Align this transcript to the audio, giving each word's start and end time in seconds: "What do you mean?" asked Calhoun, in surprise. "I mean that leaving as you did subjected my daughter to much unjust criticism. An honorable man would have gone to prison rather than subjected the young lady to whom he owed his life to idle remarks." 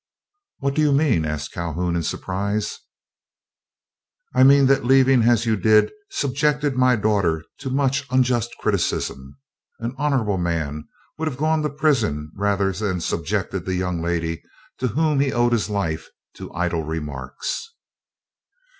"What 0.57 0.73
do 0.73 0.81
you 0.81 0.91
mean?" 0.91 1.25
asked 1.25 1.51
Calhoun, 1.51 1.95
in 1.95 2.01
surprise. 2.01 2.79
"I 4.33 4.41
mean 4.43 4.65
that 4.65 4.83
leaving 4.83 5.21
as 5.21 5.45
you 5.45 5.55
did 5.55 5.91
subjected 6.09 6.75
my 6.75 6.95
daughter 6.95 7.43
to 7.59 7.69
much 7.69 8.07
unjust 8.09 8.49
criticism. 8.59 9.37
An 9.79 9.93
honorable 9.99 10.39
man 10.39 10.87
would 11.19 11.27
have 11.27 11.37
gone 11.37 11.61
to 11.61 11.69
prison 11.69 12.31
rather 12.35 12.71
than 12.71 12.99
subjected 12.99 13.63
the 13.65 13.75
young 13.75 14.01
lady 14.01 14.41
to 14.79 14.87
whom 14.87 15.19
he 15.19 15.31
owed 15.31 15.51
his 15.51 15.69
life 15.69 16.09
to 16.33 16.51
idle 16.51 16.81
remarks." 16.83 17.69